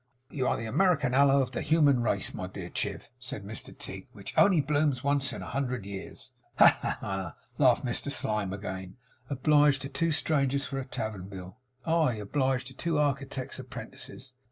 'You 0.31 0.47
are 0.47 0.57
the 0.57 0.65
American 0.65 1.13
aloe 1.13 1.43
of 1.43 1.51
the 1.51 1.61
human 1.61 2.01
race, 2.01 2.33
my 2.33 2.47
dear 2.47 2.71
Chiv,' 2.73 3.11
said 3.19 3.43
Mr 3.45 3.77
Tigg, 3.77 4.07
'which 4.13 4.35
only 4.35 4.59
blooms 4.59 5.03
once 5.03 5.31
in 5.31 5.43
a 5.43 5.51
hundred 5.51 5.85
years!' 5.85 6.31
'Ha, 6.57 6.75
ha, 6.81 6.97
ha!' 7.01 7.35
laughed 7.59 7.85
Mr 7.85 8.11
Slyme 8.11 8.51
again. 8.51 8.95
'Obliged 9.29 9.83
to 9.83 9.89
two 9.89 10.11
strangers 10.11 10.65
for 10.65 10.79
a 10.79 10.85
tavern 10.85 11.27
bill! 11.29 11.57
I 11.85 12.15
obliged 12.15 12.65
to 12.69 12.73
two 12.73 12.97
architect's 12.97 13.59
apprentices. 13.59 14.33